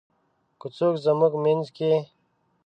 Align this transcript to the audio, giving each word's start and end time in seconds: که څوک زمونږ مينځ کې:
که 0.59 0.67
څوک 0.77 0.95
زمونږ 1.05 1.33
مينځ 1.43 1.65
کې: 1.77 1.93